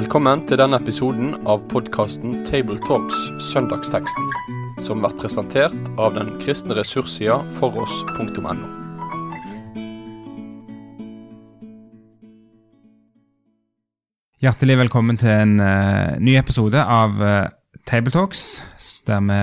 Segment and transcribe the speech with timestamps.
[0.00, 3.18] Velkommen til denne episoden av podkasten Tabletalks
[3.50, 4.30] Søndagsteksten,
[4.80, 8.54] som blir presentert av den kristne ressurssida foross.no.
[14.40, 17.52] Hjertelig velkommen til en uh, ny episode av uh,
[17.84, 18.44] Tabletalks,
[19.04, 19.40] der vi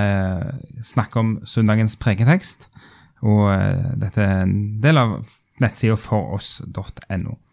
[0.96, 2.72] snakker om søndagens preketekst.
[3.22, 5.20] Og uh, dette er en del av
[5.62, 7.44] nettsida foross.no.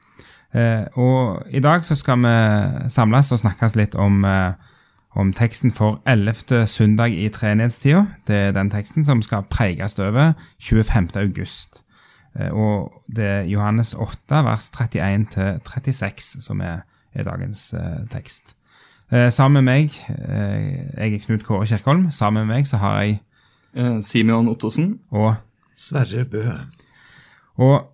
[0.54, 4.52] Eh, og i dag så skal vi samles og snakkes litt om, eh,
[5.16, 6.66] om teksten for 11.
[6.66, 8.04] søndag i treenighetstida.
[8.26, 11.16] Det er den teksten som skal preges over 25.
[11.16, 11.82] august.
[12.38, 18.54] Eh, og det er Johannes 8, vers 31 36, som er, er dagens eh, tekst.
[19.12, 23.00] Eh, sammen med meg, eh, jeg er Knut Kåre Kjerkholm, sammen med meg så har
[23.02, 23.20] jeg
[23.76, 25.00] Eh, Simeon Ottosen.
[25.10, 25.34] og
[25.76, 26.44] Sverre Bø.
[27.56, 27.88] Og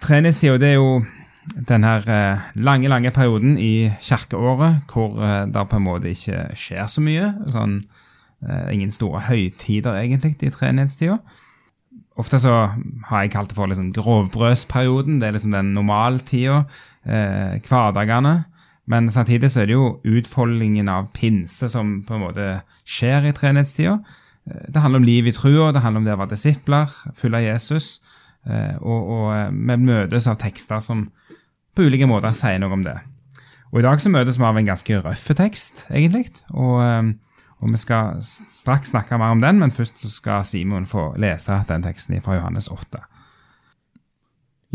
[0.00, 1.04] treningstida, det er jo
[1.54, 6.48] den her eh, lange, lange perioden i kirkeåret hvor eh, det på en måte ikke
[6.58, 7.30] skjer så mye.
[7.54, 7.78] Sånn,
[8.46, 11.20] eh, ingen store høytider, egentlig, i treningstida.
[12.16, 12.54] Ofte så
[13.10, 15.20] har jeg kalt det for liksom grovbrødsperioden.
[15.20, 16.64] Det er liksom den normaltida,
[17.04, 18.44] eh, hverdagene.
[18.86, 22.46] Men samtidig så er det jo utfoldingen av pinse som på en måte
[22.86, 23.98] skjer i treenighetstida.
[24.46, 27.88] Det handler om liv i trua, det handler om det å være disipler, følge Jesus.
[28.46, 31.08] Eh, Og, og eh, vi møtes av tekster som
[31.76, 32.96] på ulike måter sier noe om det.
[33.72, 36.30] Og I dag så møtes vi av en ganske røff tekst, egentlig.
[36.54, 37.12] Og, eh,
[37.60, 41.58] og vi skal straks snakke mer om den, men først så skal Simon få lese
[41.68, 43.02] den teksten fra Johannes 8.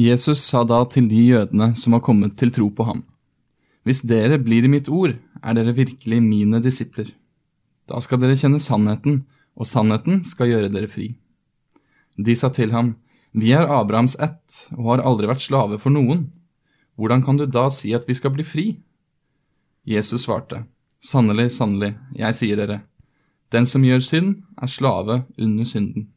[0.01, 3.03] Jesus sa da til de jødene som var kommet til tro på ham.
[3.83, 7.09] Hvis dere blir i mitt ord, er dere virkelig mine disipler.
[7.89, 9.23] Da skal dere kjenne sannheten,
[9.57, 11.09] og sannheten skal gjøre dere fri.
[12.17, 12.95] De sa til ham,
[13.31, 16.27] Vi er Abrahams ett og har aldri vært slave for noen.
[16.99, 18.65] Hvordan kan du da si at vi skal bli fri?
[19.87, 20.65] Jesus svarte,
[21.01, 22.83] Sannelig, sannelig, jeg sier dere,
[23.51, 26.11] den som gjør synd, er slave under synden.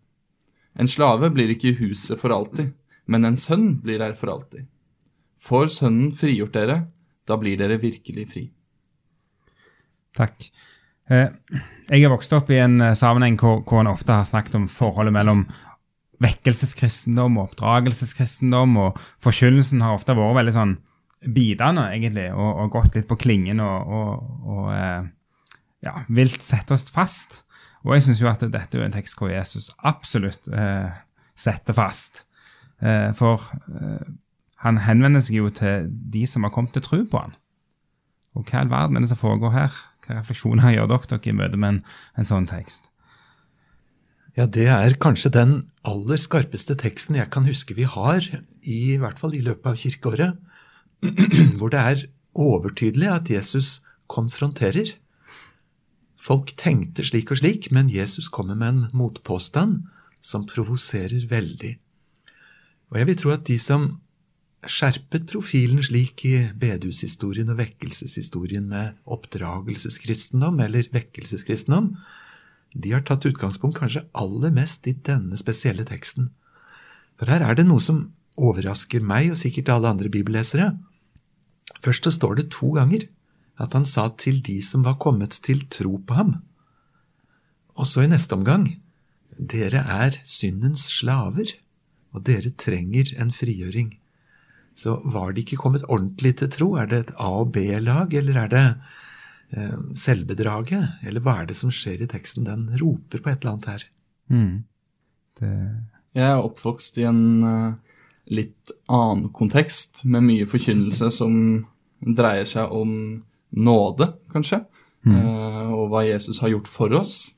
[0.76, 2.74] En slave blir ikke i huset for alltid,
[3.06, 4.66] men en sønn blir der for alltid.
[5.40, 6.76] Får Sønnen frigjort dere,
[7.28, 8.44] da blir dere virkelig fri.
[10.16, 10.46] Takk.
[11.10, 11.28] Eh,
[11.90, 14.68] Jeg er vokst opp i en eh, sammenheng hvor, hvor en ofte har snakket om
[14.68, 15.44] forholdet mellom
[16.22, 20.76] vekkelseskristendom og oppdragelseskristendom, og forkynnelsen har ofte vært veldig sånn
[21.34, 25.06] bitende, egentlig, og, og gått litt på klingen og, og, og eh,
[25.86, 27.42] ja, vilt sette oss fast.
[27.84, 30.92] Og jeg syns jo at dette er en tekst hvor Jesus absolutt eh,
[31.36, 32.24] setter fast.
[32.80, 34.04] Eh, for eh,
[34.64, 37.36] han henvender seg jo til de som har kommet til tro på han.
[38.34, 39.76] Og hva i all verden er det som foregår her?
[40.04, 41.84] Hva refleksjoner gjør dere dere i møte med en,
[42.18, 42.88] en sånn tekst?
[44.34, 45.52] Ja, det er kanskje den
[45.86, 48.24] aller skarpeste teksten jeg kan huske vi har,
[48.66, 50.40] i hvert fall i løpet av kirkeåret,
[51.60, 53.78] hvor det er overtydelig at Jesus
[54.10, 54.96] konfronterer.
[56.18, 59.84] Folk tenkte slik og slik, men Jesus kommer med en motpåstand
[60.24, 61.76] som provoserer veldig.
[62.90, 63.86] Og jeg vil tro at de som
[64.64, 71.92] skjerpet profilen slik i bedehushistorien og vekkelseshistorien med oppdragelseskristendom eller vekkelseskristendom,
[72.74, 76.32] de har tatt utgangspunkt kanskje aller mest i denne spesielle teksten.
[77.18, 80.72] For her er det noe som overrasker meg og sikkert alle andre bibellesere.
[81.84, 83.06] Først så står det to ganger
[83.62, 86.34] at han sa til de som var kommet til tro på ham.
[87.78, 88.66] Og så i neste omgang
[89.38, 91.56] dere er syndens slaver,
[92.14, 93.94] og dere trenger en frigjøring.
[94.74, 96.68] Så var de ikke kommet ordentlig til tro?
[96.78, 98.66] Er det et A- og B-lag, eller er det
[99.98, 101.04] selvbedraget?
[101.06, 102.46] Eller hva er det som skjer i teksten?
[102.46, 103.84] Den roper på et eller annet her.
[104.32, 104.54] Mm.
[105.40, 105.52] Det,
[106.14, 107.98] Jeg er oppvokst i en eh,
[108.34, 111.36] litt annen kontekst, med mye forkynnelse som
[112.04, 112.90] dreier seg om
[113.54, 114.64] nåde, kanskje,
[115.06, 115.18] mm.
[115.76, 117.34] og hva Jesus har gjort for oss.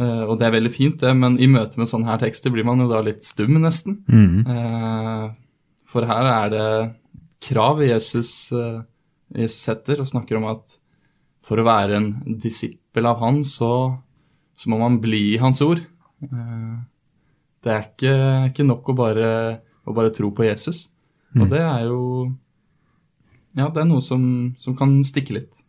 [0.00, 2.64] Eh, og det er veldig fint, det, men i møte med sånne her tekster blir
[2.64, 4.02] man jo da litt stum, nesten.
[4.08, 4.44] mm.
[4.48, 5.30] Eh,
[5.92, 6.68] for her er det
[7.44, 8.80] krav Jesus, eh,
[9.36, 10.78] Jesus setter, og snakker om at
[11.52, 12.08] for å være en
[12.40, 13.68] disippel av han, så,
[14.56, 15.82] så må man bli i hans ord.
[16.24, 16.76] Eh,
[17.62, 18.14] det er ikke,
[18.48, 19.28] ikke nok å bare,
[19.84, 20.86] å bare tro på Jesus.
[21.36, 22.00] Og det er jo
[23.56, 24.22] Ja, det er noe som,
[24.60, 25.60] som kan stikke litt.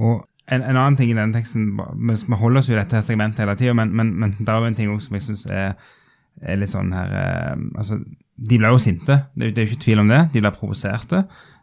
[0.00, 3.44] Og en, en annen ting i denne teksten Vi holder oss jo i dette segmentet
[3.44, 5.76] hele tida, men, men, men det er jo en ting også som jeg syns er,
[6.42, 8.00] er litt sånn her eh, Altså,
[8.42, 10.22] de blir jo sinte, det, det er jo ikke tvil om det.
[10.32, 11.22] De blir provoserte.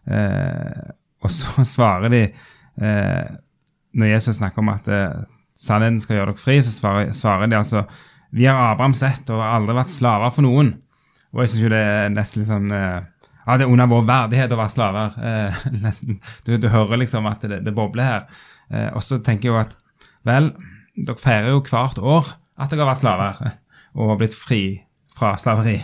[0.09, 0.93] Eh,
[1.25, 2.23] og så svarer de
[2.81, 3.35] eh,
[3.99, 5.21] Når Jesus snakker om at eh,
[5.59, 7.85] sannheten skal gjøre dere fri, så svarer, svarer de altså
[8.35, 10.75] Vi har Abraham sett og har aldri vært slaver for noen.
[11.33, 12.99] Og jeg syns jo det er nesten litt sånn eh,
[13.49, 15.15] ja, det er under vår verdighet å være slaver.
[15.25, 16.19] Eh, nesten.
[16.45, 18.27] Du, du, hører liksom at det, det bobler her.
[18.69, 19.73] Eh, og så tenker jeg jo at
[20.27, 20.51] vel,
[20.93, 23.41] dere feirer jo hvert år at dere har vært slaver
[23.99, 24.61] og blitt fri
[25.17, 25.79] fra slaveri.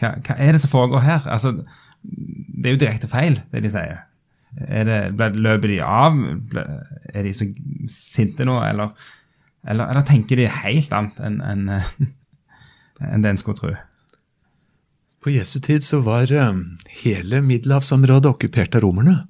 [0.00, 1.28] Hva, hva er det som foregår her?
[1.30, 1.54] Altså,
[2.02, 4.02] det er jo direkte feil, det de sier.
[4.54, 6.18] Er det, løper de av?
[7.10, 7.48] Er de så
[7.90, 8.92] sinte nå, eller,
[9.66, 11.64] eller, eller tenker de helt annet enn en,
[13.02, 13.74] en det en skulle tro?
[15.24, 16.58] På Jesu tid så var eh,
[17.00, 19.22] hele middelhavsområdet okkupert av romerne.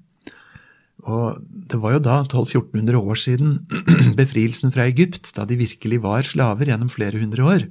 [1.05, 1.39] Og
[1.71, 3.55] det var jo da 1200-1400 år siden
[4.21, 7.67] befrielsen fra Egypt, da de virkelig var slaver gjennom flere hundre år.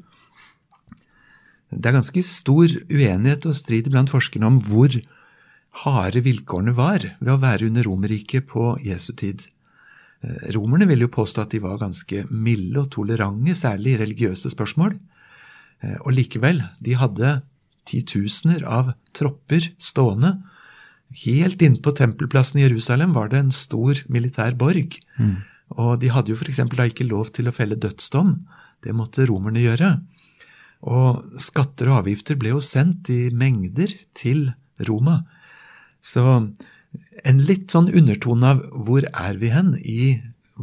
[1.74, 4.94] Det er ganske stor uenighet og strid blant forskerne om hvor
[5.81, 9.42] harde vilkårene var ved å være under Romerriket på Jesu tid.
[10.24, 14.54] Eh, romerne ville jo påstå at de var ganske milde og tolerante, særlig i religiøse
[14.54, 14.96] spørsmål.
[15.84, 17.40] Eh, og likevel, de hadde
[17.90, 20.38] titusener av tropper stående.
[21.25, 24.98] Helt inne på tempelplassen i Jerusalem var det en stor militær borg.
[25.20, 25.42] Mm.
[25.78, 26.64] Og de hadde jo f.eks.
[26.70, 28.36] da ikke lov til å felle dødsdom.
[28.84, 29.96] Det måtte romerne gjøre.
[30.90, 34.52] Og skatter og avgifter ble jo sendt i mengder til
[34.88, 35.22] Roma.
[36.04, 36.24] Så
[37.24, 40.08] en litt sånn undertone av hvor er vi hen i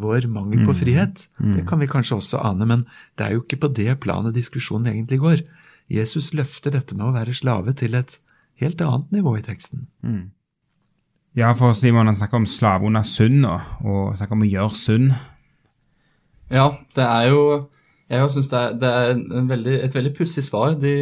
[0.01, 0.79] vår mangel på mm.
[0.79, 1.55] frihet, mm.
[1.57, 2.85] det kan vi kanskje også ane, men
[3.19, 5.43] det er jo ikke på det planet diskusjonen egentlig går.
[5.91, 8.21] Jesus løfter dette med å være slave til et
[8.63, 9.89] helt annet nivå i teksten.
[10.07, 10.31] Mm.
[11.39, 14.79] Ja, for Simon han snakker om slave under synd og, og snakker om å gjøre
[14.79, 15.13] synd.
[16.51, 17.43] Ja, det er jo
[18.11, 20.95] jeg syns det er, det er veldig, et veldig pussig svar de,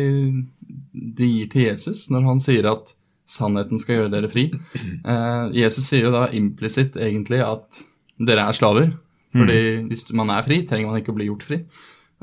[0.92, 2.92] de, gir til Jesus når han sier at
[3.28, 4.48] sannheten skal gjøre dere fri.
[4.78, 7.82] Eh, Jesus sier jo da implisitt egentlig at
[8.18, 8.90] dere er slaver.
[9.34, 9.86] Fordi mm.
[9.90, 11.60] hvis man er fri, trenger man ikke å bli gjort fri.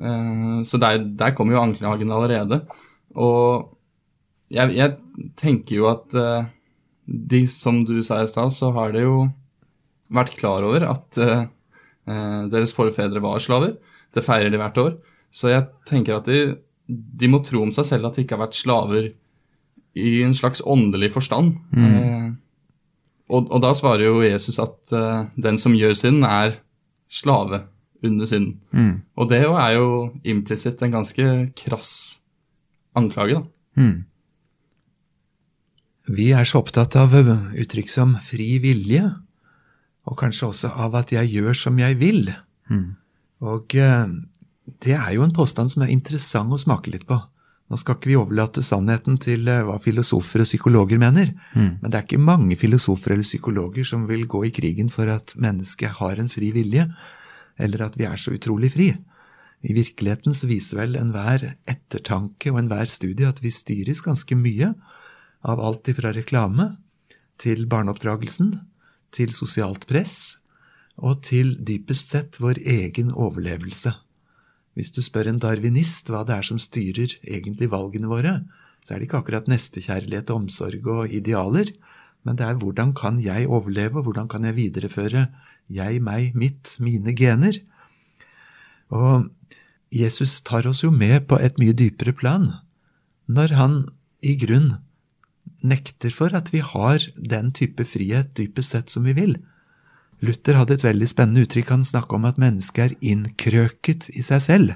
[0.02, 2.64] Eh, så der, der kommer jo anklagen allerede.
[3.16, 3.72] Og
[4.54, 4.98] jeg, jeg,
[5.40, 6.48] tenker jo at eh,
[7.06, 9.28] de, som du sa i stad, så har det jo
[10.14, 11.46] vært klar over at eh,
[12.10, 13.78] eh, deres forfedre var slaver.
[14.16, 14.96] Det feirer de hvert år.
[15.36, 18.46] Så jeg tenker at de, de, må tro om seg selv at de ikke har
[18.46, 19.10] vært slaver
[19.96, 21.56] i en slags åndelig forstand.
[21.72, 21.86] Mm.
[21.86, 22.32] Eh,
[23.32, 26.60] og, og, da svarer jo Jesus at eh, den som gjør synd, er
[27.10, 27.64] slave
[28.06, 28.60] under synden.
[28.76, 29.02] Mm.
[29.16, 29.88] Og det er jo
[30.28, 32.20] implisitt en ganske krass
[32.96, 33.82] anklage, da.
[33.82, 34.04] Mm.
[36.16, 39.02] Vi er så opptatt av uttrykk som fri vilje,
[40.06, 42.30] og kanskje også av at jeg gjør som jeg vil.
[42.70, 42.92] Mm.
[43.46, 44.12] Og eh,
[44.86, 47.18] det er jo en påstand som er interessant å smake litt på.
[47.66, 51.82] Nå skal ikke vi overlate sannheten til eh, hva filosofer og psykologer mener, mm.
[51.82, 55.34] men det er ikke mange filosofer eller psykologer som vil gå i krigen for at
[55.42, 56.86] mennesket har en fri vilje,
[57.58, 58.92] eller at vi er så utrolig fri.
[59.66, 64.76] I virkeligheten så viser vel enhver ettertanke og enhver studie at vi styres ganske mye
[65.46, 66.76] av alt ifra reklame
[67.42, 68.54] til barneoppdragelsen,
[69.16, 70.38] til sosialt press,
[70.96, 73.96] og til dypest sett vår egen overlevelse.
[74.76, 78.42] Hvis du spør en darwinist hva det er som styrer egentlig valgene våre,
[78.84, 81.72] så er det ikke akkurat nestekjærlighet, omsorg og idealer,
[82.26, 85.28] men det er hvordan kan jeg overleve, hvordan kan jeg videreføre
[85.72, 87.58] jeg, meg, mitt, mine gener?
[88.94, 89.30] Og
[89.94, 92.52] Jesus tar oss jo med på et mye dypere plan
[93.26, 93.78] når han
[94.26, 94.76] i grunn
[95.66, 99.38] nekter for at vi har den type frihet dypest sett som vi vil.
[100.26, 101.74] Luther hadde et veldig spennende uttrykk.
[101.74, 104.76] Han snakka om at mennesket er innkrøket i seg selv.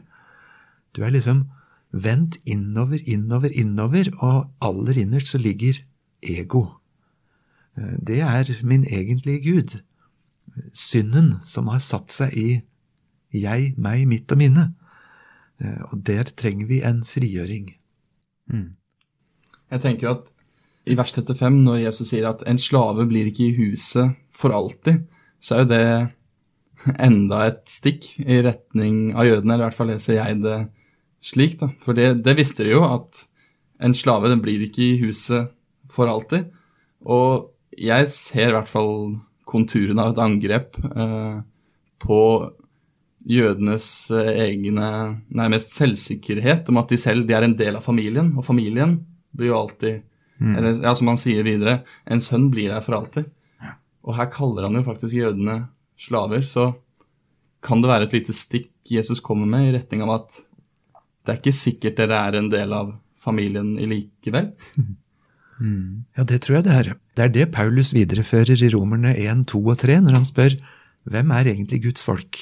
[0.95, 1.45] Du er liksom
[1.91, 5.81] vendt innover, innover, innover, og aller innerst så ligger
[6.21, 6.65] ego.
[7.77, 9.77] Eh, det er min egentlige Gud.
[10.73, 12.49] Synden som har satt seg i
[13.33, 14.71] jeg, meg, mitt og mine.
[15.61, 17.71] Eh, og der trenger vi en frigjøring.
[18.49, 18.75] Mm.
[19.69, 20.29] Jeg tenker jo at
[20.89, 25.03] i vers 35, når Jesus sier at en slave blir ikke i huset for alltid,
[25.39, 25.85] så er jo det
[27.07, 30.59] enda et stikk i retning av jødene, eller i hvert fall leser jeg det
[31.23, 31.57] slik.
[31.59, 31.71] da.
[31.83, 33.25] For det, det visste de jo, at
[33.83, 35.51] en slave den blir ikke i huset
[35.91, 36.49] for alltid.
[37.07, 39.19] Og jeg ser i hvert fall
[39.49, 41.39] konturene av et angrep eh,
[41.99, 42.21] på
[43.29, 44.89] jødenes eh, egne
[45.35, 48.99] nærmest selvsikkerhet om at de selv de er en del av familien, og familien
[49.35, 50.03] blir jo alltid
[50.39, 50.53] mm.
[50.55, 53.29] Eller ja, som han sier videre, en sønn blir der for alltid.
[54.07, 55.61] Og her kaller han jo faktisk jødene
[55.99, 56.45] slaver.
[56.47, 56.71] Så
[57.65, 60.39] kan det være et lite stikk Jesus kommer med i retning av at
[61.27, 64.53] det er ikke sikkert dere er en del av familien i likevel.
[65.59, 66.05] Mm.
[66.15, 66.89] Ja, det tror jeg det er.
[67.15, 70.55] Det er det Paulus viderefører i Romerne 1, 2 og 3 når han spør
[71.09, 72.39] hvem er egentlig Guds folk?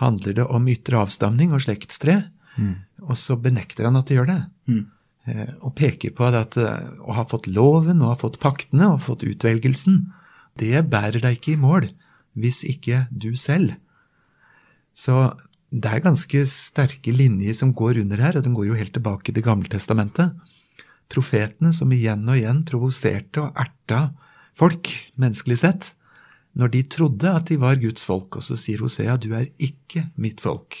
[0.00, 2.18] Handler det om ytre avstamning og slektstre?
[2.56, 2.74] Mm.
[3.06, 4.40] Og så benekter han at det gjør det.
[4.68, 4.84] Mm.
[5.24, 9.04] eh, og peker på at eh, å ha fått loven og ha fått paktene og
[9.08, 10.02] fått utvelgelsen,
[10.60, 11.88] det bærer deg ikke i mål
[12.38, 13.74] hvis ikke du selv.
[14.94, 15.32] Så
[15.70, 19.30] det er ganske sterke linjer som går under her, og den går jo helt tilbake
[19.30, 20.34] i Det gamle testamentet.
[21.10, 24.10] Profetene som igjen og igjen provoserte og erta
[24.54, 25.92] folk, menneskelig sett,
[26.58, 28.36] når de trodde at de var Guds folk.
[28.36, 30.76] Og så sier Hosea, du er ikke mitt folk.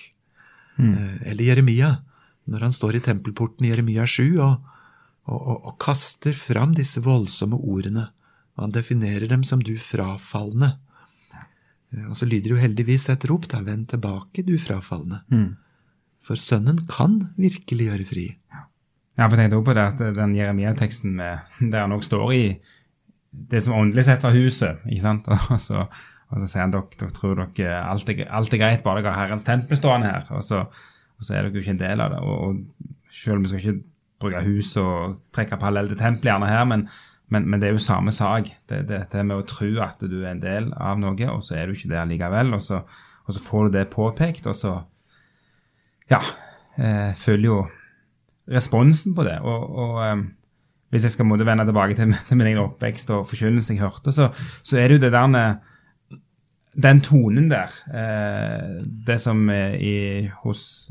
[0.76, 1.20] Mm.
[1.26, 1.96] Eller Jeremia,
[2.50, 4.56] når han står i tempelporten i Jeremia 7 og,
[5.30, 8.08] og, og, og, kaster fram disse voldsomme ordene.
[8.58, 10.74] Og han definerer dem som du frafalne.
[11.94, 15.22] Eh, og så lyder jo heldigvis et rop, da, vend tilbake, du frafalne.
[15.32, 15.54] Mm.
[16.24, 18.26] For Sønnen kan virkelig gjøre fri.
[19.18, 22.44] Ja, for jeg tenkte også på det at den Jeremia-teksten der han òg står i
[23.30, 24.80] det som åndelig sett var huset.
[24.88, 25.28] ikke sant?
[25.54, 25.84] Og så,
[26.30, 29.14] og så sier han dere, dere tror dere alt er, alt er greit, bare dere
[29.14, 30.28] har Herrens tempel stående her.
[30.36, 32.20] Og så, og så, er dere jo ikke en del av det.
[32.22, 33.80] Og, og selv om vi skal ikke
[34.20, 36.86] bruke hus og trekke parallell til tempelet gjerne her, men,
[37.30, 38.48] men, men, det er jo samme sak.
[38.68, 41.60] Det, det, det med å tro at du er en del av noe, og så
[41.60, 42.54] er du ikke det likevel.
[42.56, 42.82] Og så,
[43.26, 44.80] og så får du det påpekt, og så
[46.10, 46.22] Ja.
[46.80, 47.58] Eh, følger jo
[48.50, 49.36] responsen på det.
[49.46, 50.22] Og, og eh,
[50.90, 54.14] hvis jeg skal måtte vende tilbake til, til min egen oppvekst og forkynnelse jeg hørte,
[54.14, 54.30] så,
[54.62, 55.66] så, er det jo det der med
[56.82, 60.90] Den tonen der, eh, det som i, hos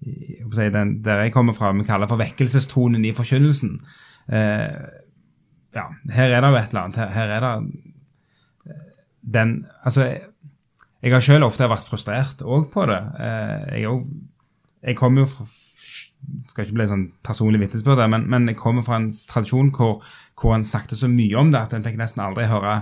[0.00, 3.78] i, den, Der jeg kommer fra, vi kaller for vekkelsestonen i forkynnelsen.
[4.32, 5.05] Eh,
[5.76, 5.84] ja,
[6.16, 7.02] her er det jo et eller annet.
[7.02, 7.52] Her, her er det
[8.72, 8.88] eh,
[9.36, 9.52] den
[9.82, 10.24] Altså, jeg,
[11.04, 13.02] jeg har selv ofte vært frustrert òg på det.
[13.20, 14.02] Eh, jeg,
[14.82, 15.48] jeg kommer jo fra
[16.50, 20.00] skal ikke bli sånn personlig vitnesbyrd, men, men jeg kommer fra en tradisjon hvor,
[20.38, 22.80] hvor han snakket så mye om det at en fikk nesten aldri høre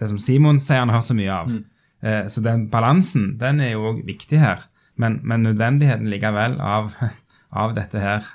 [0.00, 1.50] det som Simon sier han har hørt så mye av.
[1.50, 1.64] Mm.
[2.04, 4.64] Eh, så den balansen den er jo òg viktig her.
[5.00, 6.92] Men, men, nødvendigheten likevel av,
[7.62, 8.26] av dette her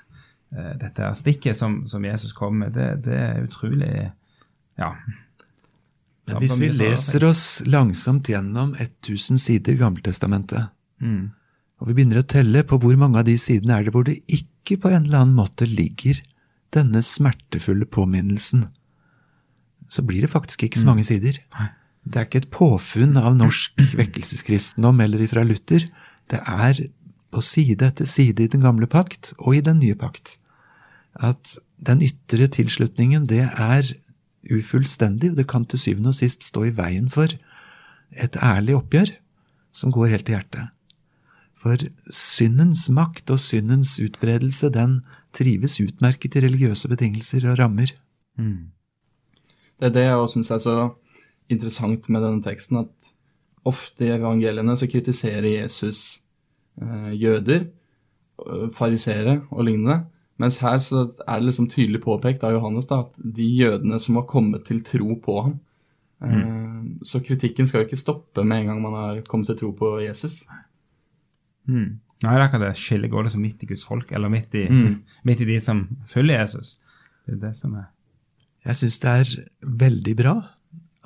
[0.49, 3.91] dette her stikket som, som, Jesus kom med, det, det er utrolig
[4.79, 4.93] Ja.
[6.29, 11.29] Men hvis vi leser oss langsomt gjennom 1000 sider Gammeltestamentet, mm
[11.79, 14.19] og vi begynner å telle på hvor mange av de sidene er det hvor det
[14.27, 16.19] ikke på en eller annen måte ligger
[16.75, 18.67] denne smertefulle påminnelsen,
[19.89, 20.91] så blir det faktisk ikke så mm.
[20.91, 21.39] mange sider.
[22.03, 25.87] Det er ikke et påfunn av norsk vekkelseskristendom eller ifra Luther.
[26.29, 26.83] Det er
[27.29, 30.37] på side etter side i den gamle pakt og i den nye pakt
[31.19, 33.87] at den ytre tilslutningen, det er
[34.49, 37.31] ufullstendig, og det kan til syvende og sist stå i veien for
[38.11, 39.13] et ærlig oppgjør
[39.75, 40.69] som går helt til hjertet.
[41.59, 41.81] For
[42.15, 45.01] syndens makt og syndens utbredelse, den
[45.35, 47.91] trives utmerket i religiøse betingelser og rammer.
[48.39, 48.71] Mm.
[49.79, 50.77] Det er det jeg syns er så
[51.51, 53.11] interessant med denne teksten, at
[53.67, 56.21] ofte i evangeliene så kritiserer Jesus
[57.13, 57.67] jøder,
[58.39, 60.05] fariseere farisere og lignende.
[60.39, 64.15] Mens her så er det liksom tydelig påpekt av Johannes da, at de jødene som
[64.15, 65.57] har kommet til tro på ham
[66.23, 66.35] mm.
[66.37, 69.73] eh, Så kritikken skal jo ikke stoppe med en gang man har kommet til tro
[69.75, 70.45] på Jesus.
[71.67, 71.99] Mm.
[72.23, 72.79] Nei, det er akkurat det.
[72.79, 74.95] Skillet går liksom midt i Guds folk, eller midt i, mm.
[75.27, 76.77] midt i de som følger Jesus.
[77.27, 77.91] Det er det som er
[78.67, 80.35] Jeg syns det er veldig bra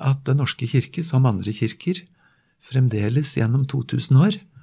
[0.04, 2.00] at Den norske kirke, som andre kirker,
[2.62, 4.53] fremdeles gjennom 2000 år eh,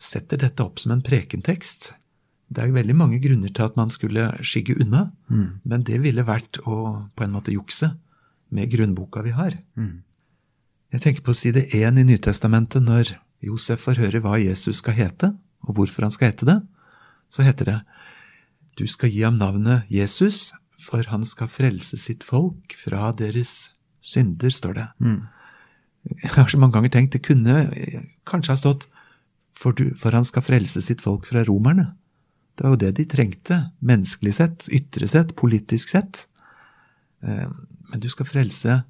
[0.00, 1.92] setter dette opp som en prekentekst.
[2.48, 5.48] Det er jo veldig mange grunner til at man skulle skygge unna, mm.
[5.68, 7.90] men det ville vært å på en måte jukse
[8.48, 9.58] med grunnboka vi har.
[9.76, 10.00] Mm.
[10.96, 13.12] Jeg tenker på side 1 i Nytestamentet når
[13.44, 15.34] Josef får høre hva Jesus skal hete,
[15.68, 16.58] og hvorfor han skal hete det,
[17.28, 17.78] så heter det
[18.80, 24.48] Du skal gi ham navnet Jesus, for han skal frelse sitt folk fra deres synder,
[24.48, 24.86] står det.
[25.02, 25.26] Mm.
[26.22, 27.66] Jeg har så mange ganger tenkt det kunne
[28.24, 28.86] kanskje ha stått
[29.58, 31.90] for, du, for han skal frelse sitt folk fra romerne.
[32.58, 36.24] Det var jo det de trengte, menneskelig sett, ytre sett, politisk sett.
[37.22, 37.48] Eh,
[37.88, 38.82] men du skal frelse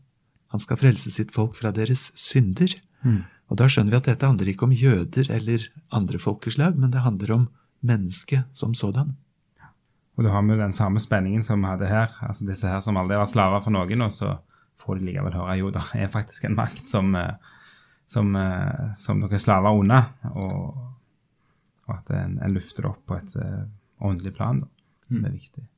[0.49, 2.73] Han skal frelse sitt folk fra deres synder.
[3.05, 3.19] Mm.
[3.53, 7.03] Og da skjønner vi at dette handler ikke om jøder eller andre folkeslag, men det
[7.05, 7.45] handler om
[7.85, 9.13] mennesket som sådan.
[10.17, 12.17] Og du har med den samme spenningen som vi hadde her.
[12.25, 14.33] altså Disse her som aldri har slaver for noen, og så
[14.81, 17.37] får de likevel høre jo, det er faktisk en makt som, eh,
[18.09, 20.03] som, eh, som dere er slaver unna.
[20.35, 20.85] Og,
[21.89, 23.65] og at en, en lufter det opp på et uh,
[24.05, 24.63] åndelig plan.
[24.63, 24.71] Da.
[25.09, 25.37] Det er mm.
[25.41, 25.69] viktig.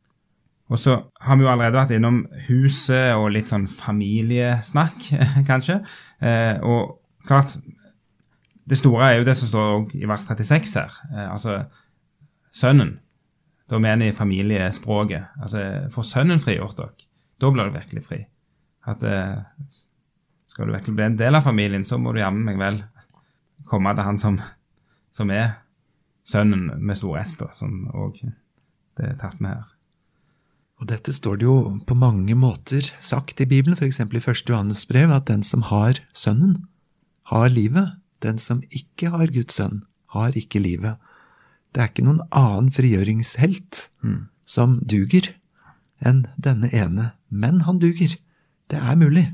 [0.71, 5.09] Og så har vi jo allerede vært innom huset og litt sånn familiesnakk,
[5.51, 5.81] kanskje.
[6.23, 7.59] Eh, og klart,
[8.71, 10.99] Det store er jo det som står i vers 36 her.
[11.11, 11.57] Eh, altså
[12.55, 13.01] sønnen.
[13.71, 15.25] Da mener jeg familiespråket.
[15.43, 17.09] Altså, Får sønnen frigjort dere,
[17.41, 18.21] da blir du virkelig fri.
[18.87, 19.43] At eh,
[20.51, 22.81] Skal du virkelig bli en del av familien, så må du jammen meg vel
[23.71, 24.41] komme til han som,
[25.15, 25.61] som er
[26.27, 28.19] sønnen med stor S, da, som òg
[28.99, 29.69] det er tatt med her.
[30.81, 34.01] Og dette står det jo på mange måter sagt i Bibelen, f.eks.
[34.01, 34.43] i 1.
[34.49, 36.65] Johannes brev, at den som har Sønnen,
[37.31, 37.97] har livet.
[38.25, 40.99] Den som ikke har Guds sønn, har ikke livet.
[41.73, 43.87] Det er ikke noen annen frigjøringshelt
[44.45, 45.31] som duger
[46.05, 47.13] enn denne ene.
[47.29, 48.17] Men han duger.
[48.73, 49.29] Det er mulig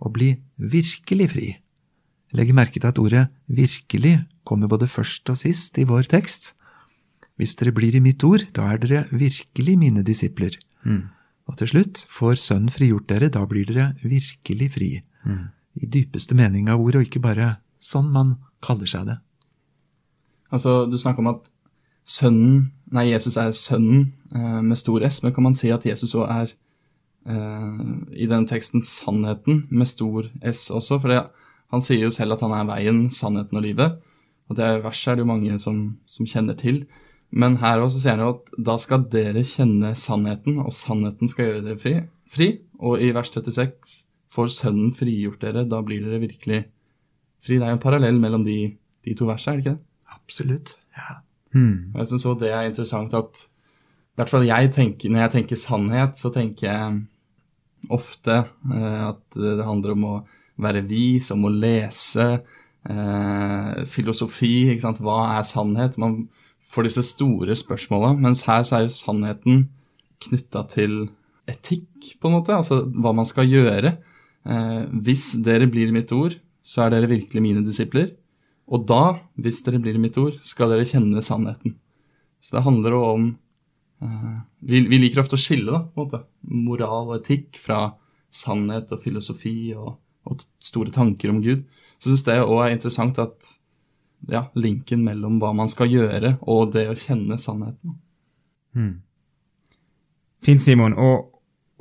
[0.00, 1.48] å bli virkelig fri.
[2.32, 6.54] Legg merke til at ordet 'virkelig' kommer både først og sist i vår tekst.
[7.36, 10.56] Hvis dere blir i mitt ord, da er dere virkelig mine disipler.
[11.48, 15.02] Og til slutt, får Sønnen frigjort dere, da blir dere virkelig fri.
[15.74, 19.18] I dypeste mening av ordet, og ikke bare sånn man kaller seg det.
[20.52, 21.48] Altså, du snakker om at
[22.04, 26.14] sønnen, nei, Jesus er sønnen eh, med stor S, men kan man si at Jesus
[26.14, 26.52] òg er
[27.22, 30.98] i den teksten sannheten med stor S også?
[31.02, 31.20] For det,
[31.70, 34.00] han sier jo selv at han er veien, sannheten og livet.
[34.50, 35.78] Og det verset er det jo mange som,
[36.10, 36.82] som kjenner til.
[37.32, 41.48] Men her også sier han jo at da skal dere kjenne sannheten, og sannheten skal
[41.48, 41.94] gjøre dere fri.
[42.28, 42.48] fri.
[42.82, 44.02] Og i vers 36
[44.32, 46.64] får Sønnen frigjort dere, da blir dere virkelig
[47.42, 47.56] fri.
[47.56, 48.74] Det er jo en parallell mellom de,
[49.06, 49.88] de to versene, er det ikke det?
[50.12, 50.74] Absolutt.
[50.98, 51.16] Ja.
[51.52, 51.92] Hmm.
[51.96, 53.46] Jeg syns òg det er interessant at
[54.12, 57.00] i hvert fall jeg tenker, Når jeg tenker sannhet, så tenker jeg
[57.90, 60.14] ofte eh, at det handler om å
[60.62, 62.28] være vis, om å lese,
[62.88, 64.70] eh, filosofi.
[64.70, 65.02] ikke sant?
[65.02, 65.98] Hva er sannhet?
[65.98, 66.28] Man
[66.72, 69.66] får disse store spørsmåla, mens her så er jo sannheten
[70.22, 70.96] knytta til
[71.50, 72.54] etikk, på en måte.
[72.54, 73.96] Altså hva man skal gjøre.
[74.46, 78.12] Eh, hvis dere blir mitt ord, så er dere virkelig mine disipler.
[78.72, 81.76] Og da, hvis dere blir mitt ord, skal dere kjenne sannheten.
[82.42, 83.26] Så det handler jo om
[84.58, 86.22] vi, vi liker ofte å skille da, på en måte.
[86.42, 87.92] moral og etikk fra
[88.32, 91.66] sannhet og filosofi og, og store tanker om Gud.
[92.00, 93.52] Så syns det òg er interessant at
[94.30, 97.96] ja, linken mellom hva man skal gjøre og det å kjenne sannheten.
[100.42, 100.94] Fint, Simon.
[100.98, 101.28] Og,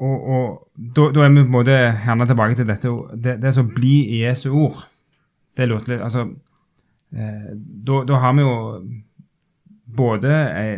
[0.02, 2.96] og, og da, da er vi på en måte gjerne tilbake til dette.
[3.16, 4.84] Det, det som blir i Jesu ord.
[5.58, 6.28] Det låter litt Altså,
[7.14, 8.54] eh, da, da har vi jo
[9.96, 10.32] både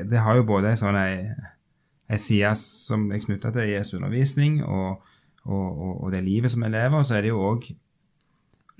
[0.09, 5.01] Det har jo både ei sånn ei, side som er knytta til Jesu undervisning og,
[5.45, 7.65] og, og, og det livet som vi lever, og så er det jo òg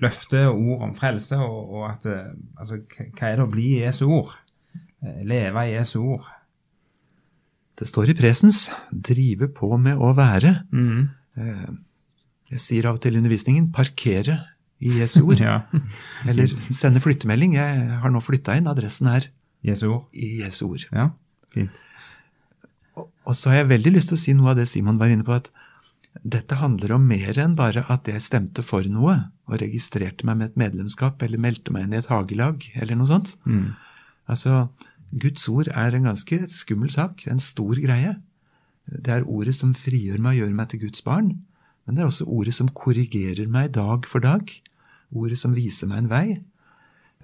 [0.04, 2.80] løfte og ord om frelse, og, at eh, Altså,
[3.14, 4.32] hva er det å bli i Jesu ord?
[5.02, 6.26] Eh, Leve i Jesu ord.
[7.74, 10.64] Det står i presens 'drive på med å være'.
[10.70, 11.08] Mhm.
[11.38, 11.70] Eh,
[12.52, 14.38] Jeg sier av og til i undervisningen 'parkere
[14.80, 15.40] i Jesu ord'.
[15.48, 15.62] Ja.
[16.28, 17.54] Eller sende flyttemelding.
[17.54, 18.68] Jeg har nå flytta inn.
[18.68, 19.26] Adressen er
[19.64, 20.06] Jesu ord.
[20.12, 20.86] i Jesu ord.
[20.92, 21.10] Ja,
[21.54, 21.82] fint.
[22.94, 25.12] Og, og så har jeg veldig lyst til å si noe av det Simon var
[25.12, 25.50] inne på, at
[26.22, 29.16] dette handler om mer enn bare at jeg stemte for noe
[29.48, 33.10] og registrerte meg med et medlemskap eller meldte meg inn i et hagelag eller noe
[33.10, 33.34] sånt.
[33.48, 33.72] Mm.
[34.30, 34.68] Altså,
[35.10, 38.14] Guds ord er en ganske skummel sak, en stor greie.
[38.86, 41.34] Det er ordet som frigjør meg og gjør meg til Guds barn,
[41.84, 44.48] men det er også ordet som korrigerer meg dag for dag.
[45.14, 46.26] Ordet som viser meg en vei.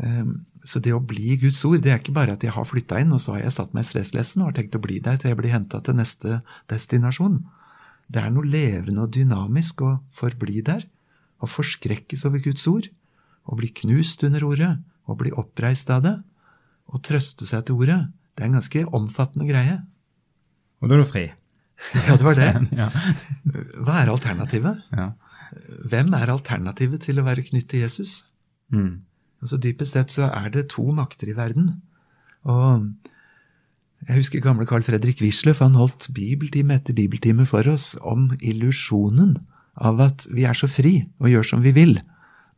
[0.01, 2.99] Ehm, Så det å bli Guds ord, det er ikke bare at jeg har flytta
[3.01, 5.17] inn, og så har jeg satt meg i stresslessen og har tenkt å bli der
[5.17, 7.39] til jeg blir henta til neste destinasjon.
[8.13, 10.85] Det er noe levende og dynamisk å forbli der,
[11.41, 12.91] og forskrekkes over Guds ord,
[13.49, 14.75] og bli knust under ordet,
[15.09, 16.17] og bli oppreist av det,
[16.93, 18.01] og trøste seg til ordet.
[18.37, 19.81] Det er en ganske omfattende greie.
[20.83, 21.27] Og da er du fri.
[22.05, 22.53] Ja, det var det.
[23.87, 24.83] Hva er alternativet?
[25.89, 28.27] Hvem er alternativet til å være knyttet til Jesus?
[28.69, 29.01] Mm.
[29.41, 31.73] Altså Dypest sett så er det to makter i verden.
[32.49, 32.91] Og
[34.09, 39.37] jeg husker gamle Carl Fredrik Wisløff, han holdt bibeltime etter bibeltime for oss om illusjonen
[39.81, 41.99] av at vi er så fri og gjør som vi vil.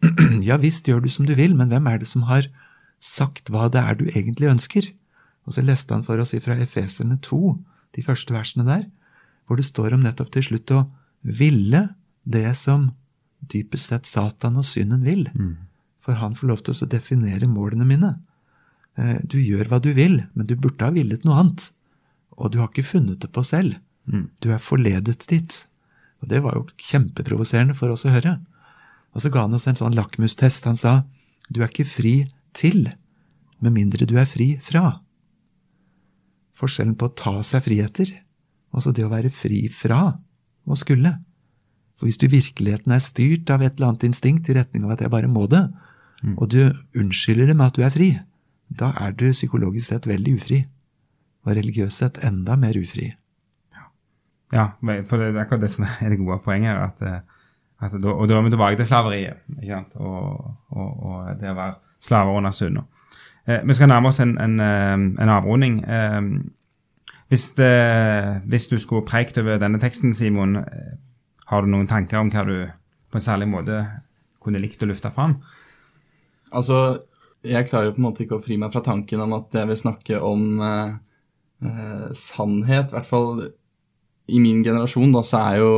[0.48, 2.46] ja visst gjør du som du vil, men hvem er det som har
[3.02, 4.88] sagt hva det er du egentlig ønsker?
[5.46, 7.56] Og så leste han for oss fra Efeserne 2,
[7.98, 8.86] de første versene der,
[9.46, 10.84] hvor det står om nettopp til slutt å
[11.22, 11.88] ville
[12.22, 12.92] det som
[13.52, 15.26] dypest sett Satan og synden vil.
[16.02, 18.12] For han får lov til å definere målene mine.
[18.98, 21.70] Eh, Du gjør hva du vil, men du burde ha villet noe annet.
[22.38, 23.78] Og du har ikke funnet det på selv.
[24.42, 25.66] Du er forledet dit.
[26.22, 28.40] Og det var jo kjempeprovoserende for oss å høre.
[29.14, 30.66] Og så ga han oss en sånn lakmustest.
[30.66, 31.02] Han sa
[31.52, 32.14] du er ikke fri
[32.56, 32.88] til,
[33.62, 35.00] med mindre du er fri fra.
[36.58, 38.10] Forskjellen på å ta seg friheter,
[38.72, 40.16] og så det å være fri fra
[40.64, 41.16] å skulle.
[41.98, 44.94] For hvis du i virkeligheten er styrt av et eller annet instinkt i retning av
[44.94, 45.64] at jeg bare må det,
[46.36, 48.18] og du unnskylder det med at du er fri,
[48.70, 50.62] da er du psykologisk sett veldig ufri.
[51.44, 53.08] Og religiøst sett enda mer ufri.
[54.52, 54.68] Ja,
[55.08, 56.76] for det er akkurat det som er det gode poenget.
[56.78, 57.20] At, eh,
[57.82, 59.42] at og da er vi tilbake til slaveriet.
[59.62, 59.96] ikke sant?
[59.96, 62.84] Og, og, og det å være slaver under sunna.
[63.46, 65.82] Eh, vi skal nærme oss en, en, eh, en avrunding.
[65.84, 66.20] Eh,
[67.32, 70.98] Hvis, det, hvis du skulle preikt over denne teksten, Simon, eh,
[71.48, 72.68] har du noen tanker om hva du
[73.10, 73.78] på en særlig måte
[74.44, 75.38] kunne likt å lufte fram?
[76.52, 76.78] Altså,
[77.42, 79.70] jeg klarer jo på en måte ikke å fri meg fra tanken om at jeg
[79.70, 80.92] vil snakke om eh,
[81.66, 82.92] eh, sannhet.
[82.92, 83.42] I hvert fall
[84.30, 85.72] i min generasjon, da, så er jo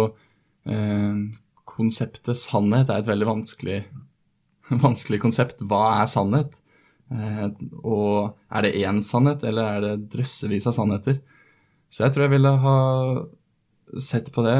[0.68, 1.22] eh,
[1.74, 3.78] konseptet sannhet er et veldig vanskelig,
[4.86, 5.64] vanskelig konsept.
[5.64, 6.52] Hva er sannhet?
[7.14, 7.46] Eh,
[7.82, 11.22] og er det én sannhet, eller er det drøssevis av sannheter?
[11.92, 12.78] Så jeg tror jeg ville ha
[14.02, 14.58] sett på det.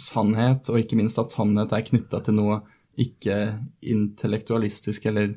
[0.00, 2.62] Sannhet, og ikke minst at sannhet er knytta til noe
[3.00, 3.38] ikke
[3.82, 5.34] intellektualistisk eller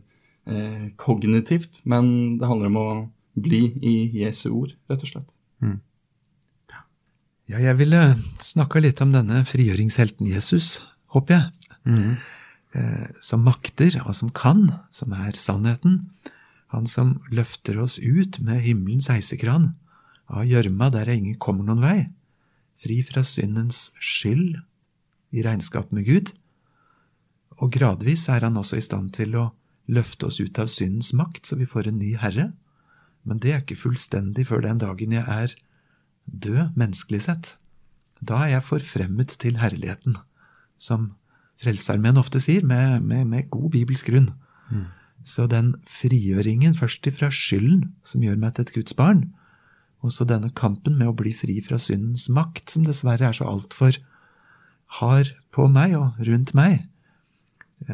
[0.48, 2.89] eh, kognitivt, men det handler om å
[3.38, 5.36] bli i Jesu ord, rett og slett.
[5.63, 5.80] Mm.
[7.48, 8.02] Ja, jeg ville
[8.43, 10.82] snakka litt om denne frigjøringshelten Jesus,
[11.15, 11.76] håper jeg.
[11.88, 12.17] Mm.
[12.76, 16.02] Eh, som makter, og som kan, som er sannheten.
[16.76, 19.72] Han som løfter oss ut med himmelens heisekran
[20.28, 22.00] av gjørma der ingen kommer noen vei,
[22.76, 24.60] fri fra syndens skyld
[25.32, 26.34] i regnskap med Gud.
[27.63, 29.50] Og gradvis er han også i stand til å
[29.88, 32.52] løfte oss ut av syndens makt, så vi får en ny herre.
[33.28, 35.56] Men det er ikke fullstendig før den dagen jeg er
[36.28, 37.56] død, menneskelig sett.
[38.20, 40.17] Da er jeg forfremmet til herligheten,
[40.78, 41.13] som
[41.58, 44.30] Frelsesarmeen ofte sier, med, med, med, god bibelsk grunn.
[44.70, 44.86] Mm.
[45.26, 49.26] Så den frigjøringen, først ifra skylden, som gjør meg til et Guds barn,
[50.06, 53.48] og så denne kampen med å bli fri fra syndens makt, som dessverre er så
[53.50, 53.98] altfor
[55.00, 56.86] hard på meg og rundt meg,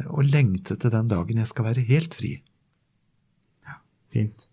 [0.06, 2.32] og lengte til den dagen jeg skal være helt fri.
[3.66, 3.78] Ja,
[4.14, 4.48] fint.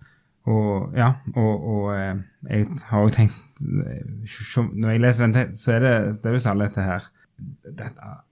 [0.49, 5.83] Og ja, og, og eh, jeg har òg tenkt Når jeg leser den, så er
[5.83, 5.91] det,
[6.23, 7.09] det er jo særlig dette her
[7.77, 7.89] det,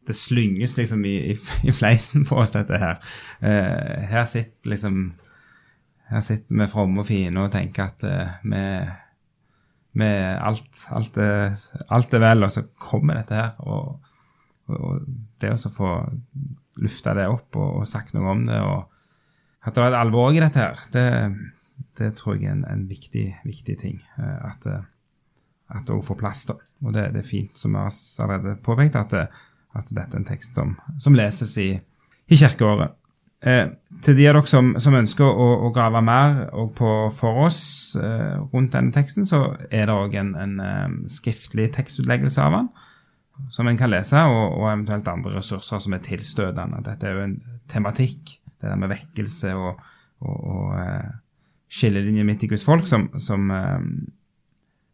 [0.08, 3.00] det slynges liksom i, i, i, fleisen på oss, dette her.
[3.42, 5.00] Uh, her sitter liksom
[6.10, 8.92] her sitter vi fromme og fine og tenker at uh,
[10.00, 11.58] vi alt, alt, er,
[11.90, 13.58] alt er vel, og så kommer dette her.
[13.66, 14.00] Og,
[14.70, 15.02] og
[15.42, 15.94] det å få
[16.80, 20.36] lufta det opp og, og, sagt noe om det, og at det er et alvor
[20.36, 21.06] i dette her, det,
[22.00, 24.00] det tror jeg er en, en viktig, viktig, ting.
[24.18, 24.86] Eh, at, eh,
[25.76, 26.46] at det òg får plass.
[26.50, 26.56] da.
[26.86, 27.92] Og det, det, er fint, som vi har
[28.24, 29.14] allerede påpekt, at,
[29.76, 31.74] at dette er en tekst som, som leses i,
[32.32, 32.96] i kirkeåret.
[33.40, 33.70] Eh,
[34.04, 36.42] til de av dere som, som ønsker å, å, grave mer
[36.76, 37.62] på, for oss
[37.96, 42.68] eh, rundt denne teksten, så er det òg en, en en, skriftlig tekstutleggelse av den,
[43.50, 46.84] som en kan lese, og, og, eventuelt andre ressurser som er tilstøtende.
[46.86, 47.38] Dette er jo en
[47.72, 49.80] tematikk, det der med vekkelse og,
[50.20, 51.12] og, og uh,
[51.72, 53.80] skillelinjer midt i Guds folk, som, som, uh,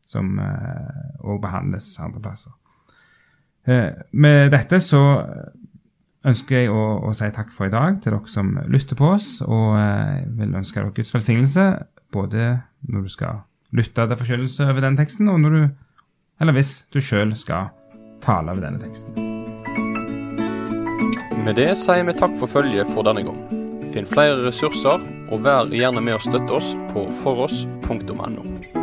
[0.05, 2.53] som uh, behandles andre plasser.
[4.13, 4.99] med dette så
[6.25, 9.29] ønsker jeg å, å, si takk for i dag til dere som lytter på oss,
[9.45, 11.65] og eh, vil ønske dere Guds velsignelse
[12.15, 12.51] både
[12.89, 13.43] når du skal
[13.75, 15.63] lytte til forkynnelse over den teksten, og når du,
[16.41, 17.73] eller hvis du sjøl skal
[18.25, 19.21] tale ved denne teksten.
[21.45, 23.41] Med det sier vi takk for følget for denne gang.
[23.93, 28.74] Finn flere ressurser, og vær gjerne med å støtte oss på foross.no.